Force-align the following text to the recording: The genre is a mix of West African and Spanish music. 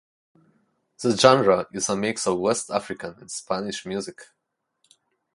The 1.03 1.15
genre 1.15 1.67
is 1.73 1.87
a 1.87 1.95
mix 1.95 2.25
of 2.25 2.39
West 2.39 2.71
African 2.71 3.13
and 3.19 3.29
Spanish 3.29 3.85
music. 3.85 4.21